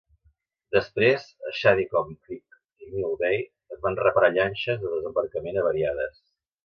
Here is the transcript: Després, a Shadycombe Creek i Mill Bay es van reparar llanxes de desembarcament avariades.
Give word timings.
Després, 0.75 1.25
a 1.49 1.51
Shadycombe 1.57 2.17
Creek 2.29 2.57
i 2.85 2.89
Mill 2.95 3.13
Bay 3.21 3.37
es 3.77 3.83
van 3.85 4.01
reparar 4.01 4.33
llanxes 4.39 4.83
de 4.87 4.95
desembarcament 4.95 5.61
avariades. 5.67 6.23